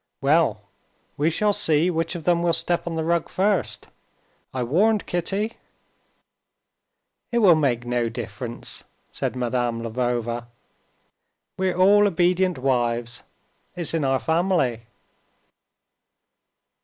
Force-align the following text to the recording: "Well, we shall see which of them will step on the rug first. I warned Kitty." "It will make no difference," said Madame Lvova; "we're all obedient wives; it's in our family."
"Well, 0.19 0.63
we 1.15 1.29
shall 1.29 1.53
see 1.53 1.91
which 1.91 2.15
of 2.15 2.23
them 2.23 2.41
will 2.41 2.53
step 2.53 2.87
on 2.87 2.95
the 2.95 3.03
rug 3.03 3.29
first. 3.29 3.87
I 4.51 4.63
warned 4.63 5.05
Kitty." 5.05 5.57
"It 7.31 7.37
will 7.37 7.53
make 7.53 7.85
no 7.85 8.09
difference," 8.09 8.83
said 9.11 9.35
Madame 9.35 9.83
Lvova; 9.83 10.47
"we're 11.55 11.77
all 11.77 12.07
obedient 12.07 12.57
wives; 12.57 13.21
it's 13.75 13.93
in 13.93 14.03
our 14.03 14.17
family." 14.17 14.87